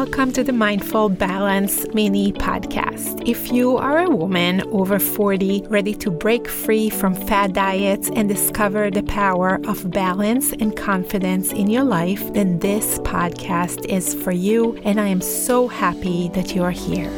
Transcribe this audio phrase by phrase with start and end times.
[0.00, 3.26] Welcome to the Mindful Balance mini podcast.
[3.26, 8.28] If you are a woman over 40 ready to break free from fad diets and
[8.28, 14.32] discover the power of balance and confidence in your life, then this podcast is for
[14.32, 17.10] you, and I am so happy that you are here.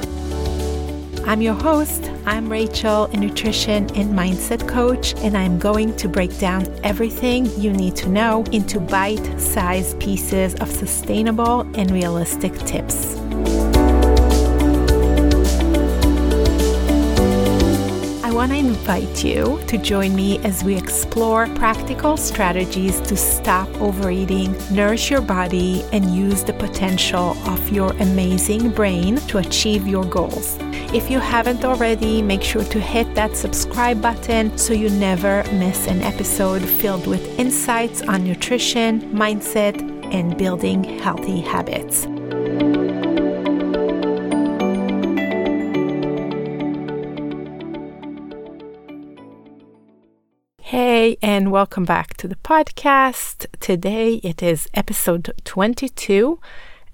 [1.29, 2.11] I'm your host.
[2.25, 7.71] I'm Rachel, a nutrition and mindset coach, and I'm going to break down everything you
[7.71, 13.19] need to know into bite sized pieces of sustainable and realistic tips.
[18.39, 24.57] Want to invite you to join me as we explore practical strategies to stop overeating,
[24.73, 30.57] nourish your body, and use the potential of your amazing brain to achieve your goals.
[30.95, 35.89] If you haven't already, make sure to hit that subscribe button so you never miss
[35.89, 39.77] an episode filled with insights on nutrition, mindset,
[40.15, 42.07] and building healthy habits.
[51.09, 53.47] And welcome back to the podcast.
[53.61, 56.39] Today it is episode 22,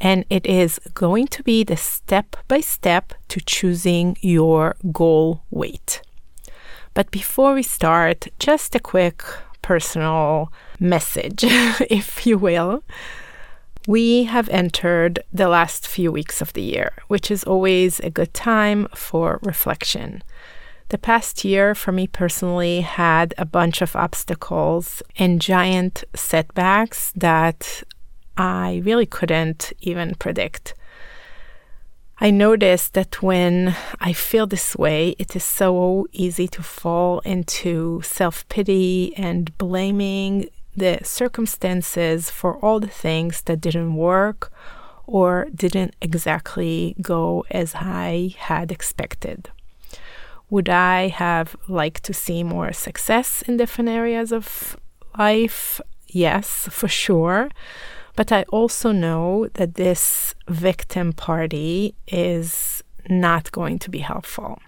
[0.00, 6.00] and it is going to be the step by step to choosing your goal weight.
[6.92, 9.24] But before we start, just a quick
[9.62, 12.84] personal message, if you will.
[13.88, 18.32] We have entered the last few weeks of the year, which is always a good
[18.32, 20.22] time for reflection.
[20.88, 27.82] The past year, for me personally, had a bunch of obstacles and giant setbacks that
[28.36, 30.74] I really couldn't even predict.
[32.20, 38.00] I noticed that when I feel this way, it is so easy to fall into
[38.04, 44.52] self pity and blaming the circumstances for all the things that didn't work
[45.06, 49.50] or didn't exactly go as I had expected.
[50.50, 54.76] Would I have liked to see more success in different areas of
[55.18, 55.80] life?
[56.08, 57.48] Yes, for sure.
[58.16, 64.58] But I also know that this victim party is not going to be helpful.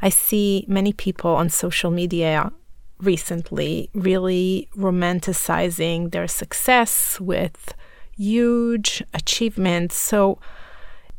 [0.00, 2.52] I see many people on social media
[3.00, 7.74] recently really romanticizing their success with
[8.16, 9.96] huge achievements.
[9.96, 10.38] So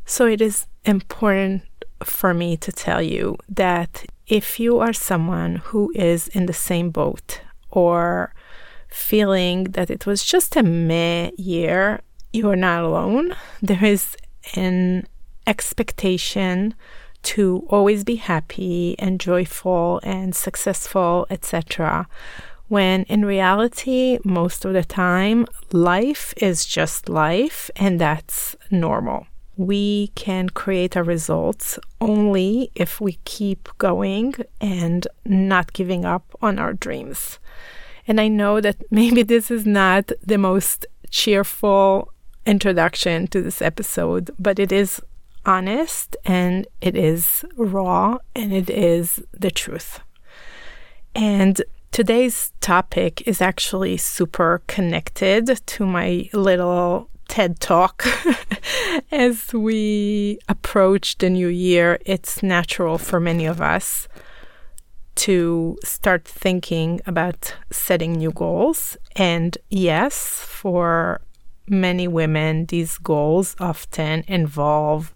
[0.04, 1.62] so it is important
[2.04, 6.90] for me to tell you that if you are someone who is in the same
[6.90, 7.40] boat
[7.70, 8.32] or
[8.88, 12.00] feeling that it was just a meh year,
[12.32, 13.34] you are not alone.
[13.62, 14.16] There is
[14.54, 15.06] an
[15.46, 16.74] expectation
[17.22, 22.08] to always be happy and joyful and successful, etc.
[22.68, 29.26] When in reality, most of the time, life is just life, and that's normal
[29.60, 36.58] we can create our results only if we keep going and not giving up on
[36.58, 37.38] our dreams.
[38.08, 42.10] And I know that maybe this is not the most cheerful
[42.46, 44.98] introduction to this episode, but it is
[45.44, 50.00] honest and it is raw and it is the truth.
[51.14, 51.60] And
[51.92, 58.04] today's topic is actually super connected to my little TED Talk.
[59.12, 64.08] As we approach the new year, it's natural for many of us
[65.14, 68.96] to start thinking about setting new goals.
[69.14, 71.20] And yes, for
[71.68, 75.14] many women, these goals often involve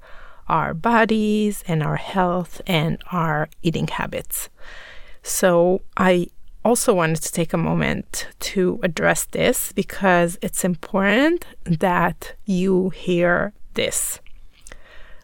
[0.48, 4.50] our bodies and our health and our eating habits.
[5.24, 6.28] So I
[6.64, 13.52] also wanted to take a moment to address this because it's important that you hear
[13.74, 14.20] this.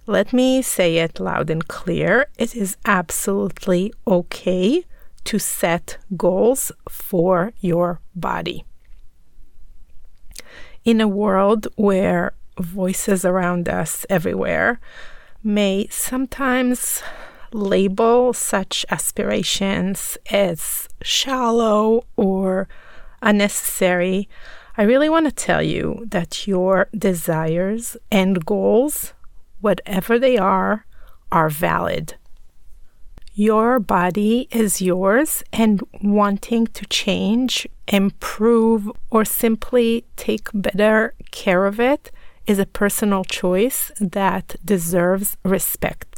[0.07, 2.27] Let me say it loud and clear.
[2.37, 4.85] It is absolutely okay
[5.25, 8.65] to set goals for your body.
[10.85, 14.81] In a world where voices around us everywhere
[15.43, 17.03] may sometimes
[17.53, 22.69] label such aspirations as shallow or
[23.23, 24.29] unnecessary,
[24.77, 29.13] I really want to tell you that your desires and goals,
[29.61, 30.87] whatever they are,
[31.31, 32.15] are valid.
[33.35, 41.79] Your body is yours, and wanting to change, improve, or simply take better care of
[41.79, 42.11] it
[42.47, 46.10] is a personal choice that deserves respect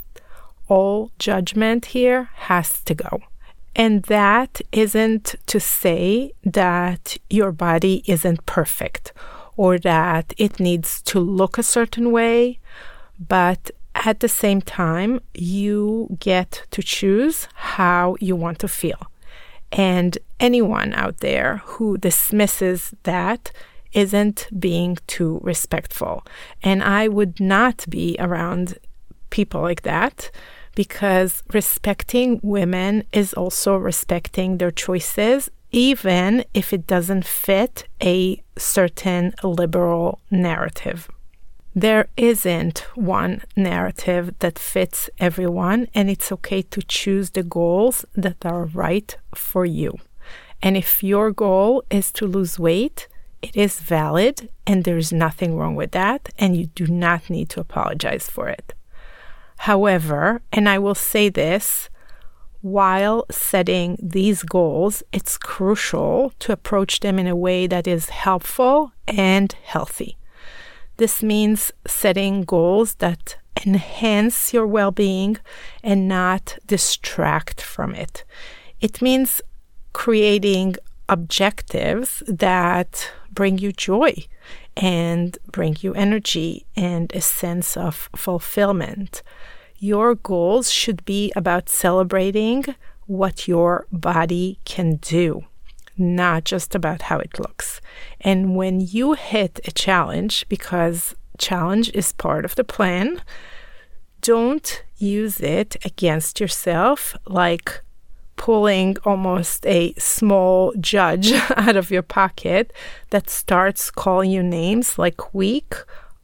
[0.69, 3.21] all judgment here has to go.
[3.75, 9.13] And that isn't to say that your body isn't perfect
[9.57, 12.59] or that it needs to look a certain way,
[13.19, 19.11] but at the same time, you get to choose how you want to feel.
[19.71, 23.53] And anyone out there who dismisses that
[23.93, 26.25] isn't being too respectful.
[26.63, 28.79] And I would not be around
[29.33, 30.31] people like that
[30.75, 39.35] because respecting women is also respecting their choices, even if it doesn't fit a certain
[39.43, 41.11] liberal narrative.
[41.75, 48.45] There isn't one narrative that fits everyone, and it's okay to choose the goals that
[48.45, 49.99] are right for you.
[50.63, 53.09] And if your goal is to lose weight,
[53.41, 57.61] it is valid and there's nothing wrong with that, and you do not need to
[57.61, 58.75] apologize for it.
[59.63, 61.89] However, and I will say this,
[62.63, 68.91] while setting these goals, it's crucial to approach them in a way that is helpful
[69.07, 70.17] and healthy.
[70.97, 75.37] This means setting goals that enhance your well being
[75.85, 78.25] and not distract from it.
[78.81, 79.41] It means
[79.93, 80.75] creating
[81.09, 84.13] objectives that bring you joy
[84.77, 89.23] and bring you energy and a sense of fulfillment.
[89.85, 92.65] Your goals should be about celebrating
[93.07, 95.45] what your body can do
[95.99, 97.81] not just about how it looks.
[98.21, 103.23] And when you hit a challenge, because challenge is part of the plan,
[104.21, 107.81] don't use it against yourself like
[108.37, 112.73] pulling almost a small judge out of your pocket
[113.11, 115.75] that starts calling you names like weak,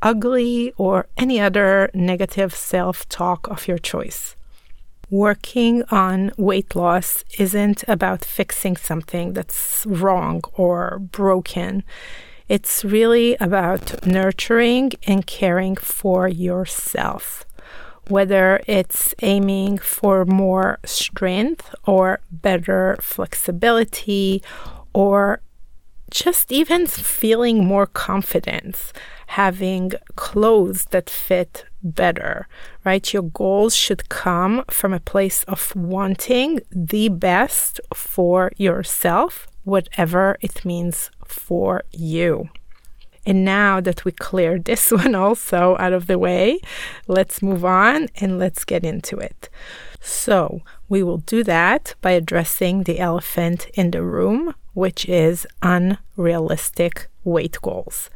[0.03, 4.37] ugly, or any other negative self talk of your choice
[5.11, 11.83] working on weight loss isn't about fixing something that's wrong or broken.
[12.49, 17.45] It's really about nurturing and caring for yourself,
[18.09, 24.43] whether it's aiming for more strength or better flexibility
[24.93, 25.41] or
[26.11, 28.95] just even feeling more confidence,
[29.29, 32.49] having clothes that fit better,
[32.85, 33.13] right?
[33.13, 40.65] Your goals should come from a place of wanting the best for yourself, whatever it
[40.65, 42.49] means for you.
[43.27, 46.59] And now that we cleared this one also out of the way,
[47.07, 49.51] let's move on and let's get into it.
[50.01, 57.09] So, we will do that by addressing the elephant in the room, which is unrealistic
[57.25, 58.09] weight goals.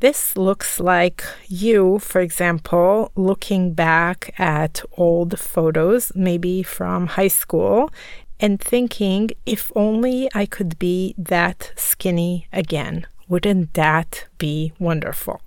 [0.00, 7.90] This looks like you, for example, looking back at old photos, maybe from high school,
[8.38, 13.08] and thinking, if only I could be that skinny again.
[13.26, 15.40] Wouldn't that be wonderful?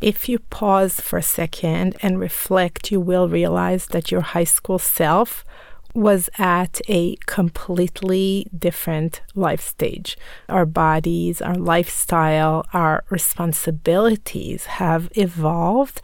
[0.00, 4.78] If you pause for a second and reflect, you will realize that your high school
[4.78, 5.44] self
[5.94, 10.16] was at a completely different life stage.
[10.48, 16.00] Our bodies, our lifestyle, our responsibilities have evolved,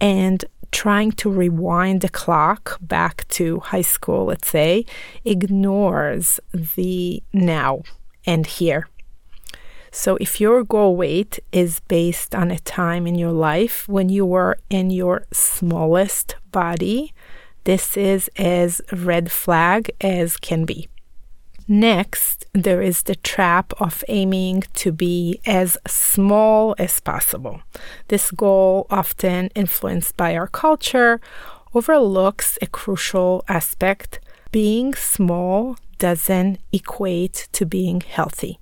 [0.00, 4.84] and trying to rewind the clock back to high school, let's say,
[5.24, 7.82] ignores the now
[8.26, 8.88] and here.
[9.92, 14.24] So, if your goal weight is based on a time in your life when you
[14.24, 17.12] were in your smallest body,
[17.64, 20.88] this is as red flag as can be.
[21.68, 27.60] Next, there is the trap of aiming to be as small as possible.
[28.08, 31.20] This goal, often influenced by our culture,
[31.72, 34.18] overlooks a crucial aspect.
[34.50, 38.58] Being small doesn't equate to being healthy.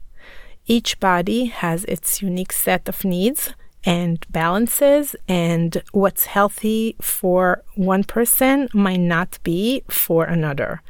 [0.66, 3.54] Each body has its unique set of needs
[3.88, 10.82] and balances, and what's healthy for one person might not be for another.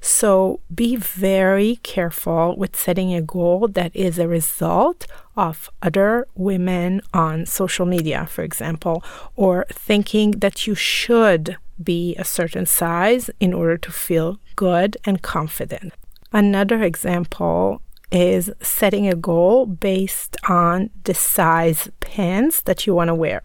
[0.00, 5.04] So be very careful with setting a goal that is a result
[5.36, 9.02] of other women on social media, for example,
[9.34, 15.22] or thinking that you should be a certain size in order to feel good and
[15.22, 15.92] confident.
[16.32, 23.14] Another example is setting a goal based on the size pants that you want to
[23.14, 23.42] wear.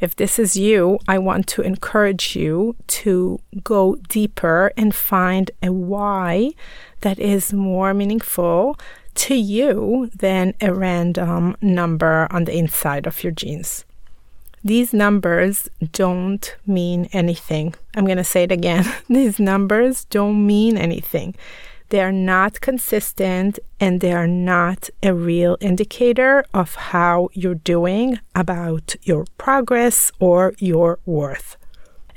[0.00, 5.72] If this is you, I want to encourage you to go deeper and find a
[5.72, 6.52] why
[7.00, 8.78] that is more meaningful
[9.16, 13.84] to you than a random number on the inside of your jeans.
[14.64, 17.74] These numbers don't mean anything.
[17.94, 18.84] I'm going to say it again.
[19.08, 21.34] These numbers don't mean anything
[21.90, 28.20] They are not consistent and they are not a real indicator of how you're doing
[28.34, 31.56] about your progress or your worth.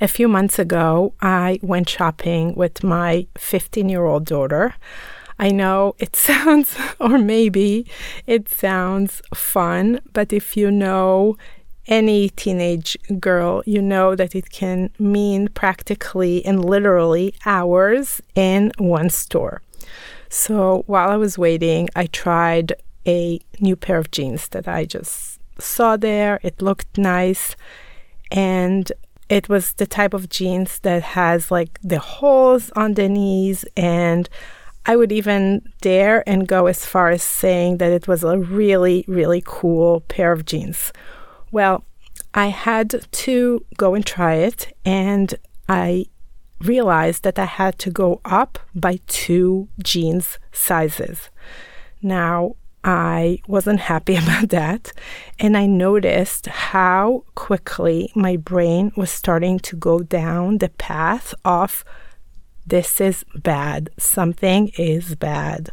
[0.00, 4.74] A few months ago, I went shopping with my 15 year old daughter.
[5.38, 7.86] I know it sounds, or maybe
[8.26, 11.36] it sounds fun, but if you know
[11.86, 19.10] any teenage girl, you know that it can mean practically and literally hours in one
[19.10, 19.62] store.
[20.28, 22.74] So while I was waiting, I tried
[23.06, 26.40] a new pair of jeans that I just saw there.
[26.42, 27.56] It looked nice.
[28.30, 28.90] And
[29.28, 33.64] it was the type of jeans that has like the holes on the knees.
[33.76, 34.28] And
[34.86, 39.04] I would even dare and go as far as saying that it was a really,
[39.06, 40.92] really cool pair of jeans.
[41.52, 41.84] Well,
[42.34, 45.34] I had to go and try it, and
[45.68, 46.06] I
[46.60, 51.28] realized that I had to go up by two jeans sizes.
[52.00, 54.92] Now, I wasn't happy about that,
[55.38, 61.84] and I noticed how quickly my brain was starting to go down the path of
[62.66, 65.70] this is bad, something is bad.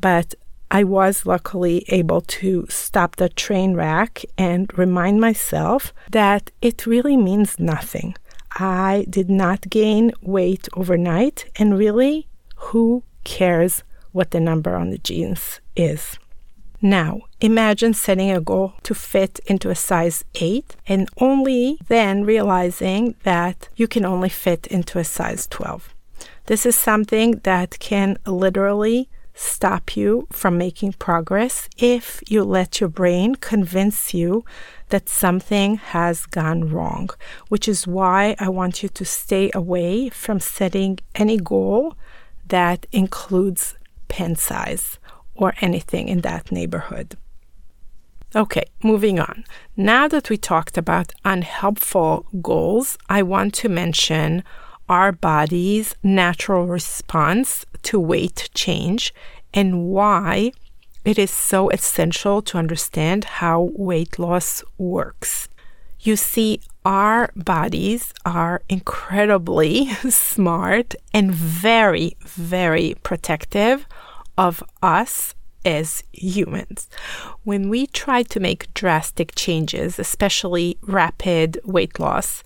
[0.00, 0.34] But
[0.70, 7.16] I was luckily able to stop the train wreck and remind myself that it really
[7.16, 8.14] means nothing.
[8.52, 13.82] I did not gain weight overnight, and really, who cares
[14.12, 16.18] what the number on the jeans is?
[16.80, 23.16] Now, imagine setting a goal to fit into a size 8 and only then realizing
[23.24, 25.94] that you can only fit into a size 12.
[26.46, 32.88] This is something that can literally stop you from making progress if you let your
[32.88, 34.44] brain convince you
[34.88, 37.08] that something has gone wrong,
[37.48, 41.96] which is why I want you to stay away from setting any goal
[42.48, 43.76] that includes
[44.08, 44.98] pen size
[45.34, 47.16] or anything in that neighborhood.
[48.34, 49.44] Okay, moving on.
[49.76, 54.42] Now that we talked about unhelpful goals, I want to mention
[54.88, 59.14] our body's natural response to weight change
[59.52, 60.52] and why
[61.04, 65.48] it is so essential to understand how weight loss works.
[66.00, 73.86] You see, our bodies are incredibly smart and very, very protective
[74.36, 76.88] of us as humans.
[77.44, 82.42] When we try to make drastic changes, especially rapid weight loss,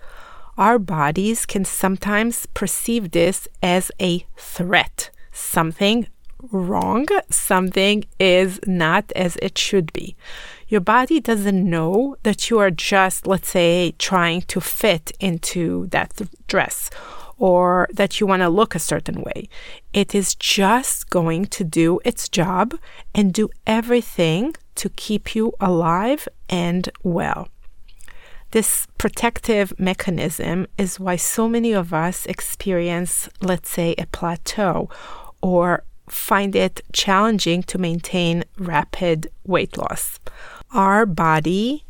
[0.59, 6.07] our bodies can sometimes perceive this as a threat, something
[6.51, 10.17] wrong, something is not as it should be.
[10.69, 16.21] Your body doesn't know that you are just, let's say, trying to fit into that
[16.49, 16.91] dress
[17.39, 19.49] or that you want to look a certain way.
[19.93, 22.75] It is just going to do its job
[23.15, 27.49] and do everything to keep you alive and well.
[28.53, 34.91] This protective mechanism is why so many of us experience, let's say, a plateau
[35.41, 40.21] or find it challenging to maintain rapid weight loss.
[40.75, 41.87] Our body,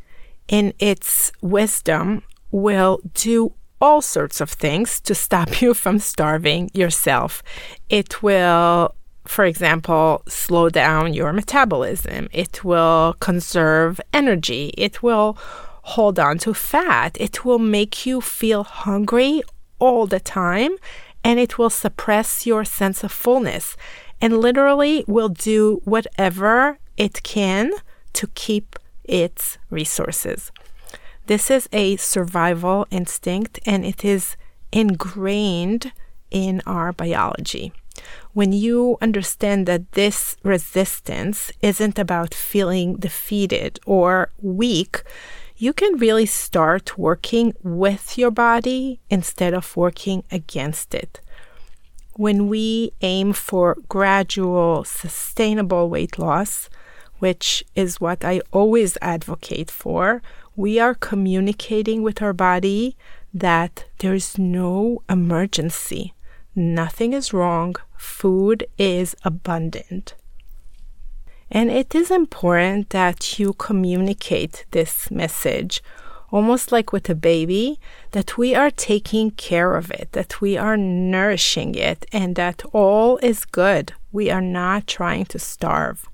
[0.46, 7.42] in its wisdom, will do all sorts of things to stop you from starving yourself.
[7.88, 12.28] It will for example, slow down your metabolism.
[12.32, 14.72] It will conserve energy.
[14.76, 15.38] It will
[15.82, 17.16] hold on to fat.
[17.20, 19.42] It will make you feel hungry
[19.78, 20.76] all the time
[21.24, 23.76] and it will suppress your sense of fullness
[24.20, 27.72] and literally will do whatever it can
[28.12, 30.52] to keep its resources.
[31.26, 34.36] This is a survival instinct and it is
[34.72, 35.92] ingrained
[36.30, 37.72] in our biology.
[38.32, 45.02] When you understand that this resistance isn't about feeling defeated or weak,
[45.62, 51.20] you can really start working with your body instead of working against it.
[52.14, 56.68] When we aim for gradual, sustainable weight loss,
[57.20, 60.20] which is what I always advocate for,
[60.56, 62.96] we are communicating with our body
[63.32, 66.12] that there's no emergency.
[66.56, 67.76] Nothing is wrong.
[67.96, 70.16] Food is abundant.
[71.54, 75.82] And it is important that you communicate this message,
[76.30, 77.78] almost like with a baby,
[78.12, 83.18] that we are taking care of it, that we are nourishing it, and that all
[83.18, 83.92] is good.
[84.12, 86.08] We are not trying to starve.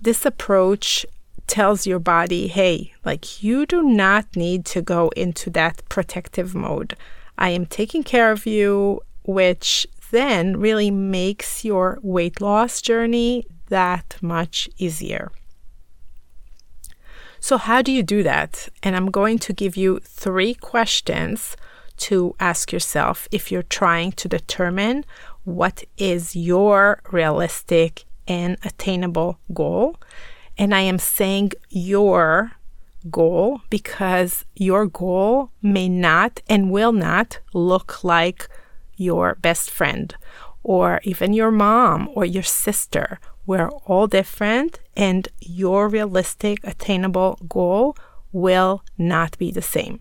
[0.00, 1.04] This approach
[1.46, 6.96] tells your body, hey, like you do not need to go into that protective mode.
[7.36, 14.16] I am taking care of you, which then really makes your weight loss journey that
[14.20, 15.32] much easier.
[17.40, 18.68] So, how do you do that?
[18.82, 21.56] And I'm going to give you three questions
[21.96, 25.04] to ask yourself if you're trying to determine
[25.44, 29.96] what is your realistic and attainable goal.
[30.58, 32.52] And I am saying your
[33.10, 38.48] goal because your goal may not and will not look like
[38.96, 40.14] your best friend
[40.62, 43.18] or even your mom or your sister.
[43.46, 47.96] We're all different, and your realistic, attainable goal
[48.32, 50.00] will not be the same.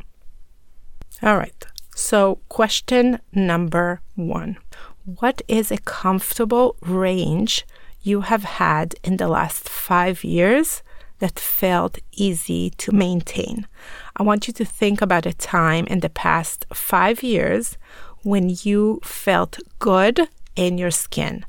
[1.24, 4.58] All right, so question number one
[5.06, 7.66] What is a comfortable range
[8.01, 10.84] you have had in the last five years
[11.20, 13.68] that felt easy to maintain.
[14.16, 17.78] I want you to think about a time in the past five years
[18.24, 20.28] when you felt good
[20.60, 21.46] in your skin,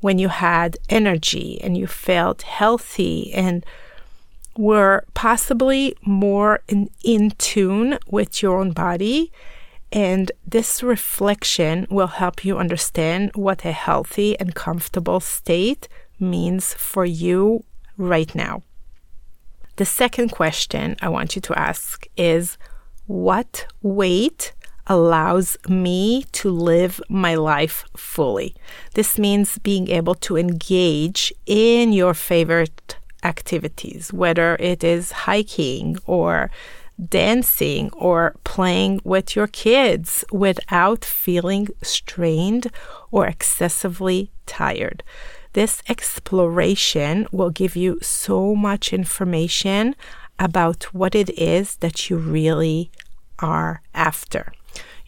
[0.00, 3.66] when you had energy and you felt healthy and
[4.56, 9.32] were possibly more in, in tune with your own body.
[9.90, 15.88] And this reflection will help you understand what a healthy and comfortable state
[16.20, 17.64] means for you
[17.96, 18.62] right now.
[19.76, 22.58] The second question I want you to ask is
[23.06, 24.52] what weight
[24.92, 28.54] allows me to live my life fully?
[28.94, 36.50] This means being able to engage in your favorite activities, whether it is hiking or
[37.08, 42.70] dancing or playing with your kids without feeling strained
[43.10, 45.02] or excessively tired.
[45.54, 49.94] This exploration will give you so much information
[50.38, 52.90] about what it is that you really
[53.38, 54.52] are after.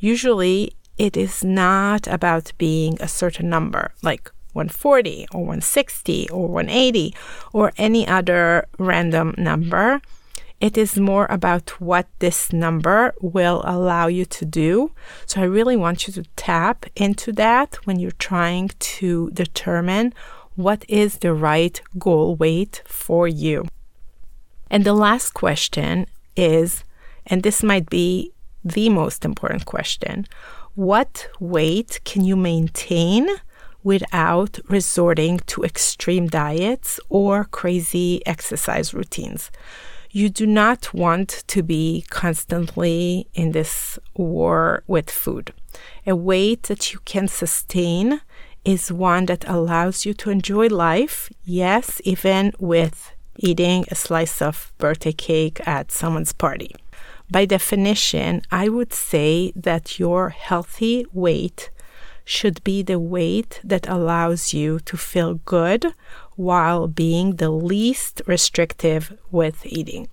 [0.05, 7.15] Usually, it is not about being a certain number, like 140 or 160 or 180
[7.55, 10.03] or any other random number.
[10.61, 14.91] It is more about what this number will allow you to do.
[15.25, 20.13] So I really want you to tap into that when you're trying to determine
[20.55, 23.67] what is the right goal weight for you.
[24.71, 26.05] And the last question
[26.37, 26.85] is,
[27.27, 28.34] and this might be
[28.65, 30.27] the most important question
[30.75, 33.29] what weight can you maintain
[33.85, 39.53] without resorting to extreme diets or crazy exercise routines?
[40.15, 45.53] you do not want to be constantly in this war with food.
[46.07, 48.21] A weight that you can sustain
[48.65, 54.73] is one that allows you to enjoy life, yes, even with eating a slice of
[54.79, 56.71] birthday cake at someone's party.
[57.31, 61.71] By definition, I would say that your healthy weight
[62.25, 65.95] should be the weight that allows you to feel good
[66.37, 70.09] while being the least restrictive with eating.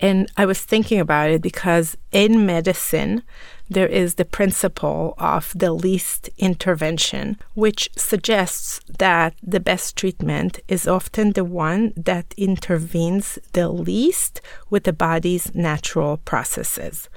[0.00, 3.22] And I was thinking about it because in medicine,
[3.70, 10.88] there is the principle of the least intervention, which suggests that the best treatment is
[10.88, 17.08] often the one that intervenes the least with the body's natural processes.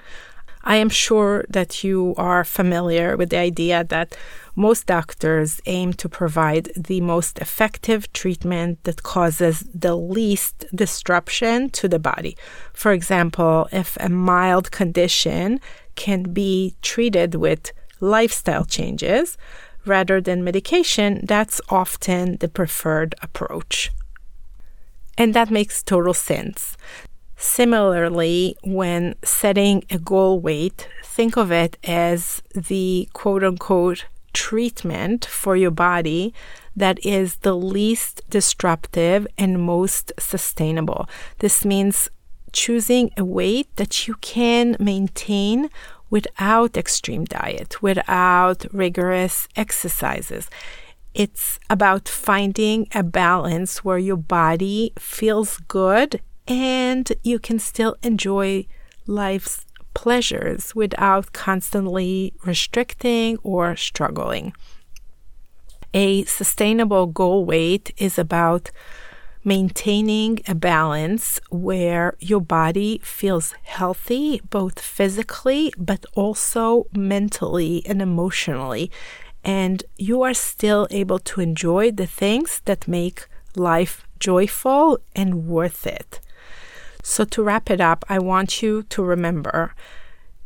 [0.63, 4.15] I am sure that you are familiar with the idea that
[4.56, 11.88] most doctors aim to provide the most effective treatment that causes the least disruption to
[11.88, 12.38] the body.
[12.74, 15.60] For example, if a mild condition
[15.95, 19.38] can be treated with lifestyle changes
[19.86, 23.91] rather than medication, that's often the preferred approach.
[25.17, 26.78] And that makes total sense.
[27.41, 35.56] Similarly, when setting a goal weight, think of it as the quote unquote treatment for
[35.56, 36.36] your body
[36.75, 41.10] that is the least disruptive and most sustainable.
[41.39, 42.10] This means
[42.51, 45.71] choosing a weight that you can maintain
[46.12, 50.47] without extreme diet, without rigorous exercises.
[51.15, 56.21] It's about finding a balance where your body feels good
[56.52, 58.66] and you can still enjoy
[59.08, 64.52] life's pleasures without constantly restricting or struggling.
[65.94, 68.70] A sustainable goal weight is about
[69.46, 78.92] maintaining a balance where your body feels healthy both physically but also mentally and emotionally
[79.44, 85.88] and you are still able to enjoy the things that make life joyful and worth
[85.88, 86.20] it.
[87.04, 89.74] So, to wrap it up, I want you to remember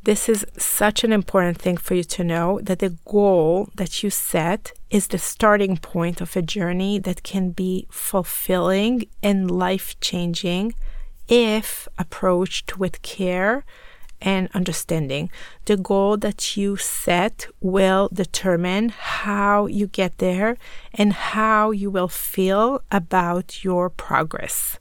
[0.06, 4.12] This is such an important thing for you to know that the goal that you
[4.12, 10.76] set is the starting point of a journey that can be fulfilling and life changing
[11.28, 13.66] if approached with care
[14.22, 15.32] and understanding.
[15.66, 20.56] The goal that you set will determine how you get there
[20.94, 24.78] and how you will feel about your progress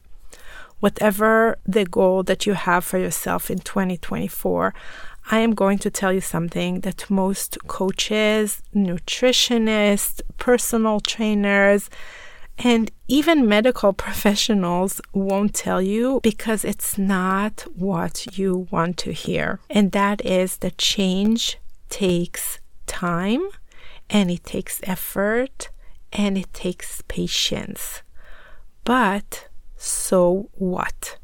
[0.81, 4.75] whatever the goal that you have for yourself in 2024,
[5.31, 11.89] I am going to tell you something that most coaches, nutritionists, personal trainers,
[12.59, 19.61] and even medical professionals won't tell you because it's not what you want to hear.
[19.71, 21.59] And that is that change
[21.89, 23.43] takes time
[24.11, 25.71] and it takes effort
[26.13, 28.03] and it takes patience.
[28.85, 31.19] But so what?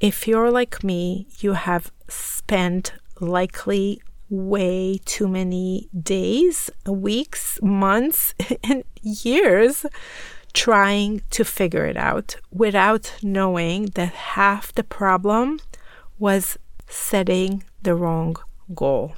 [0.00, 8.84] If you're like me, you have spent likely way too many days, weeks, months, and
[9.02, 9.86] years
[10.52, 15.60] trying to figure it out without knowing that half the problem
[16.18, 18.36] was setting the wrong
[18.74, 19.14] goal.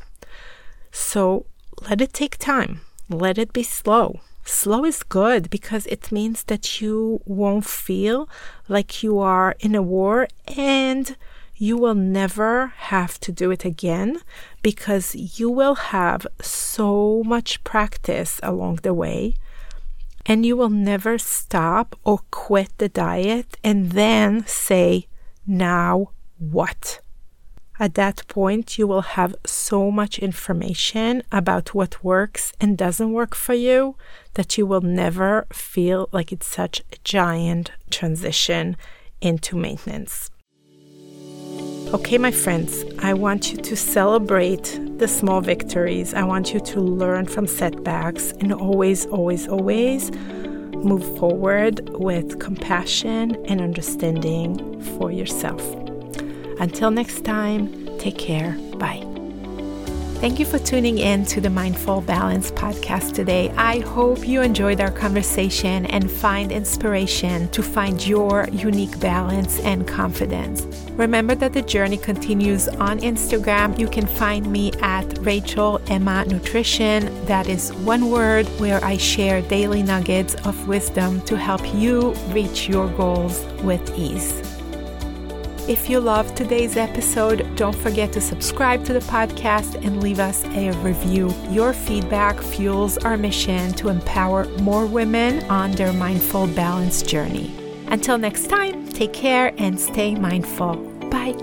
[0.91, 1.47] So
[1.89, 4.21] let it take time, let it be slow.
[4.45, 8.29] Slow is good because it means that you won't feel
[8.69, 11.17] like you are in a war and
[11.57, 14.21] you will never have to do it again
[14.63, 19.35] because you will have so much practice along the way
[20.27, 25.07] and you will never stop or quit the diet and then say,
[25.47, 27.01] now what?
[27.81, 33.35] At that point, you will have so much information about what works and doesn't work
[33.35, 33.97] for you
[34.35, 38.77] that you will never feel like it's such a giant transition
[39.23, 40.31] into maintenance.
[41.95, 46.13] Okay, my friends, I want you to celebrate the small victories.
[46.13, 53.43] I want you to learn from setbacks and always, always, always move forward with compassion
[53.47, 55.90] and understanding for yourself.
[56.61, 58.53] Until next time, take care.
[58.77, 59.07] Bye.
[60.21, 63.49] Thank you for tuning in to the Mindful Balance podcast today.
[63.57, 69.89] I hope you enjoyed our conversation and find inspiration to find your unique balance and
[69.89, 70.67] confidence.
[70.91, 73.79] Remember that the journey continues on Instagram.
[73.79, 77.09] You can find me at Rachel Emma Nutrition.
[77.25, 82.69] That is one word where I share daily nuggets of wisdom to help you reach
[82.69, 84.60] your goals with ease.
[85.71, 90.45] If you loved today's episode, don't forget to subscribe to the podcast and leave us
[90.47, 91.33] a review.
[91.49, 97.57] Your feedback fuels our mission to empower more women on their mindful balance journey.
[97.87, 100.75] Until next time, take care and stay mindful.
[101.09, 101.37] Bye.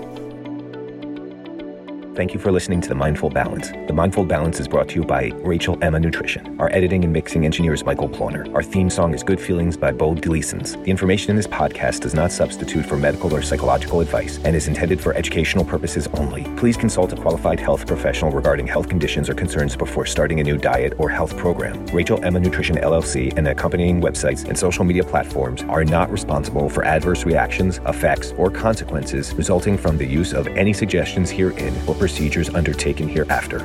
[2.18, 3.70] Thank you for listening to The Mindful Balance.
[3.86, 6.60] The Mindful Balance is brought to you by Rachel Emma Nutrition.
[6.60, 8.52] Our editing and mixing engineer is Michael Ploner.
[8.56, 10.72] Our theme song is Good Feelings by Bo Gleasons.
[10.72, 14.66] The information in this podcast does not substitute for medical or psychological advice and is
[14.66, 16.42] intended for educational purposes only.
[16.56, 20.58] Please consult a qualified health professional regarding health conditions or concerns before starting a new
[20.58, 21.86] diet or health program.
[21.92, 26.68] Rachel Emma Nutrition LLC and the accompanying websites and social media platforms are not responsible
[26.68, 32.07] for adverse reactions, effects, or consequences resulting from the use of any suggestions herein or
[32.08, 33.58] procedures undertaken hereafter.